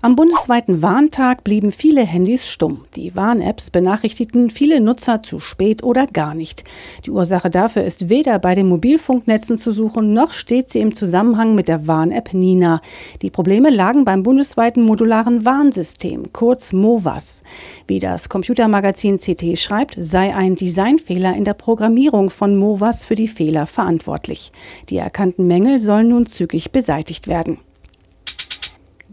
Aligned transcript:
Am 0.00 0.14
bundesweiten 0.14 0.80
Warntag 0.80 1.42
blieben 1.42 1.72
viele 1.72 2.02
Handys 2.02 2.46
stumm. 2.46 2.84
Die 2.94 3.16
Warn-Apps 3.16 3.70
benachrichtigten 3.70 4.48
viele 4.48 4.80
Nutzer 4.80 5.24
zu 5.24 5.40
spät 5.40 5.82
oder 5.82 6.06
gar 6.06 6.34
nicht. 6.34 6.62
Die 7.04 7.10
Ursache 7.10 7.50
dafür 7.50 7.82
ist 7.82 8.08
weder 8.08 8.38
bei 8.38 8.54
den 8.54 8.68
Mobilfunknetzen 8.68 9.58
zu 9.58 9.72
suchen, 9.72 10.14
noch 10.14 10.32
steht 10.32 10.70
sie 10.70 10.78
im 10.78 10.94
Zusammenhang 10.94 11.56
mit 11.56 11.66
der 11.66 11.88
Warn-App 11.88 12.32
Nina. 12.32 12.80
Die 13.22 13.30
Probleme 13.30 13.70
lagen 13.70 14.04
beim 14.04 14.22
bundesweiten 14.22 14.84
modularen 14.84 15.44
Warnsystem, 15.44 16.32
kurz 16.32 16.72
MOVAS. 16.72 17.42
Wie 17.88 17.98
das 17.98 18.28
Computermagazin 18.28 19.18
CT 19.18 19.58
schreibt, 19.58 19.96
sei 19.98 20.32
ein 20.32 20.54
Designfehler 20.54 21.34
in 21.34 21.44
der 21.44 21.54
Programmierung 21.54 22.30
von 22.30 22.56
MOVAS 22.56 23.04
für 23.04 23.16
die 23.16 23.28
Fehler 23.28 23.66
verantwortlich. 23.66 24.52
Die 24.90 24.98
erkannten 24.98 25.48
Mängel 25.48 25.80
sollen 25.80 26.10
nun 26.10 26.26
zügig 26.26 26.70
beseitigt 26.70 27.26
werden. 27.26 27.58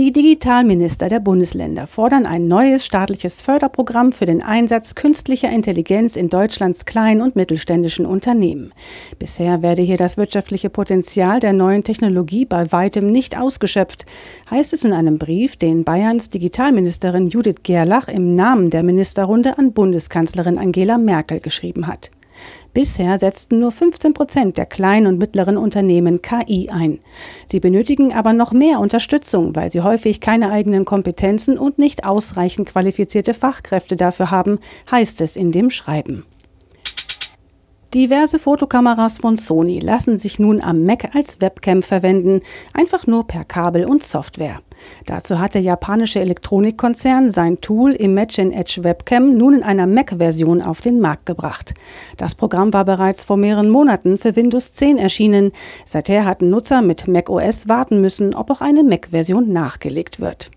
Die 0.00 0.12
Digitalminister 0.12 1.08
der 1.08 1.20
Bundesländer 1.20 1.86
fordern 1.86 2.24
ein 2.24 2.48
neues 2.48 2.86
staatliches 2.86 3.42
Förderprogramm 3.42 4.12
für 4.12 4.24
den 4.24 4.40
Einsatz 4.40 4.94
künstlicher 4.94 5.50
Intelligenz 5.50 6.16
in 6.16 6.30
Deutschlands 6.30 6.86
kleinen 6.86 7.20
und 7.20 7.36
mittelständischen 7.36 8.06
Unternehmen. 8.06 8.72
Bisher 9.18 9.60
werde 9.60 9.82
hier 9.82 9.98
das 9.98 10.16
wirtschaftliche 10.16 10.70
Potenzial 10.70 11.38
der 11.38 11.52
neuen 11.52 11.84
Technologie 11.84 12.46
bei 12.46 12.72
weitem 12.72 13.12
nicht 13.12 13.36
ausgeschöpft, 13.36 14.06
heißt 14.50 14.72
es 14.72 14.86
in 14.86 14.94
einem 14.94 15.18
Brief, 15.18 15.56
den 15.56 15.84
Bayerns 15.84 16.30
Digitalministerin 16.30 17.26
Judith 17.26 17.62
Gerlach 17.62 18.08
im 18.08 18.34
Namen 18.34 18.70
der 18.70 18.82
Ministerrunde 18.82 19.58
an 19.58 19.74
Bundeskanzlerin 19.74 20.56
Angela 20.56 20.96
Merkel 20.96 21.40
geschrieben 21.40 21.86
hat. 21.86 22.10
Bisher 22.72 23.18
setzten 23.18 23.58
nur 23.58 23.72
15 23.72 24.14
Prozent 24.14 24.56
der 24.58 24.66
kleinen 24.66 25.06
und 25.06 25.18
mittleren 25.18 25.56
Unternehmen 25.56 26.22
KI 26.22 26.70
ein. 26.70 27.00
Sie 27.46 27.58
benötigen 27.58 28.12
aber 28.12 28.32
noch 28.32 28.52
mehr 28.52 28.78
Unterstützung, 28.78 29.56
weil 29.56 29.72
sie 29.72 29.80
häufig 29.80 30.20
keine 30.20 30.50
eigenen 30.52 30.84
Kompetenzen 30.84 31.58
und 31.58 31.78
nicht 31.78 32.04
ausreichend 32.04 32.68
qualifizierte 32.68 33.34
Fachkräfte 33.34 33.96
dafür 33.96 34.30
haben, 34.30 34.60
heißt 34.90 35.20
es 35.20 35.36
in 35.36 35.50
dem 35.50 35.70
Schreiben. 35.70 36.24
Diverse 37.92 38.38
Fotokameras 38.38 39.18
von 39.18 39.36
Sony 39.36 39.80
lassen 39.80 40.16
sich 40.16 40.38
nun 40.38 40.60
am 40.60 40.84
Mac 40.84 41.12
als 41.16 41.40
Webcam 41.40 41.82
verwenden, 41.82 42.40
einfach 42.72 43.08
nur 43.08 43.26
per 43.26 43.42
Kabel 43.42 43.84
und 43.84 44.04
Software. 44.04 44.60
Dazu 45.06 45.40
hat 45.40 45.54
der 45.54 45.62
japanische 45.62 46.20
Elektronikkonzern 46.20 47.32
sein 47.32 47.60
Tool 47.60 47.90
Imagine 47.90 48.54
Edge 48.54 48.84
Webcam 48.84 49.36
nun 49.36 49.54
in 49.54 49.62
einer 49.64 49.88
Mac-Version 49.88 50.62
auf 50.62 50.80
den 50.80 51.00
Markt 51.00 51.26
gebracht. 51.26 51.74
Das 52.16 52.36
Programm 52.36 52.72
war 52.72 52.84
bereits 52.84 53.24
vor 53.24 53.36
mehreren 53.36 53.70
Monaten 53.70 54.18
für 54.18 54.36
Windows 54.36 54.72
10 54.72 54.96
erschienen. 54.96 55.50
Seither 55.84 56.24
hatten 56.24 56.48
Nutzer 56.48 56.82
mit 56.82 57.08
macOS 57.08 57.68
warten 57.68 58.00
müssen, 58.00 58.36
ob 58.36 58.52
auch 58.52 58.60
eine 58.60 58.84
Mac-Version 58.84 59.52
nachgelegt 59.52 60.20
wird. 60.20 60.52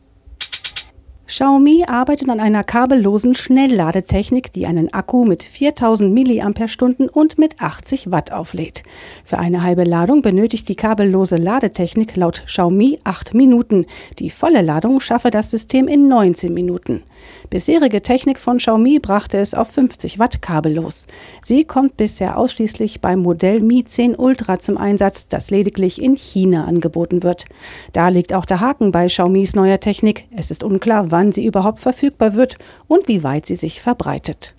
Xiaomi 1.25 1.85
arbeitet 1.87 2.29
an 2.29 2.41
einer 2.41 2.65
kabellosen 2.65 3.33
Schnellladetechnik, 3.33 4.51
die 4.51 4.67
einen 4.67 4.93
Akku 4.93 5.23
mit 5.23 5.41
4000 5.41 6.13
mAh 6.13 7.07
und 7.13 7.37
mit 7.37 7.61
80 7.61 8.11
Watt 8.11 8.33
auflädt. 8.33 8.83
Für 9.23 9.39
eine 9.39 9.63
halbe 9.63 9.85
Ladung 9.85 10.21
benötigt 10.21 10.67
die 10.67 10.75
kabellose 10.75 11.37
Ladetechnik 11.37 12.17
laut 12.17 12.43
Xiaomi 12.45 12.99
8 13.05 13.33
Minuten. 13.35 13.85
Die 14.19 14.29
volle 14.29 14.61
Ladung 14.61 14.99
schaffe 14.99 15.29
das 15.29 15.49
System 15.49 15.87
in 15.87 16.09
19 16.09 16.53
Minuten. 16.53 17.03
Bisherige 17.49 18.01
Technik 18.01 18.37
von 18.37 18.57
Xiaomi 18.57 18.99
brachte 18.99 19.37
es 19.37 19.53
auf 19.53 19.69
50 19.69 20.19
Watt 20.19 20.41
kabellos. 20.41 21.07
Sie 21.41 21.63
kommt 21.63 21.95
bisher 21.95 22.37
ausschließlich 22.37 22.99
beim 22.99 23.19
Modell 23.19 23.61
Mi 23.61 23.85
10 23.85 24.15
Ultra 24.15 24.59
zum 24.59 24.77
Einsatz, 24.77 25.29
das 25.29 25.51
lediglich 25.51 26.01
in 26.01 26.15
China 26.15 26.65
angeboten 26.65 27.23
wird. 27.23 27.45
Da 27.93 28.09
liegt 28.09 28.33
auch 28.33 28.45
der 28.45 28.59
Haken 28.59 28.91
bei 28.91 29.07
Xiaomis 29.07 29.55
neuer 29.55 29.79
Technik. 29.79 30.25
Es 30.35 30.51
ist 30.51 30.63
unklar, 30.63 31.11
wann 31.13 31.31
sie 31.31 31.45
überhaupt 31.45 31.79
verfügbar 31.79 32.33
wird 32.33 32.57
und 32.87 33.07
wie 33.07 33.23
weit 33.23 33.45
sie 33.45 33.55
sich 33.55 33.81
verbreitet. 33.81 34.53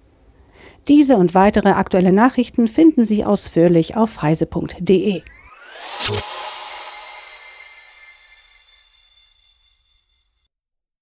Diese 0.89 1.17
und 1.17 1.35
weitere 1.35 1.71
aktuelle 1.71 2.13
Nachrichten 2.13 2.69
finden 2.69 3.05
Sie 3.05 3.25
ausführlich 3.25 3.97
auf 3.97 4.23
heise.de. 4.23 5.23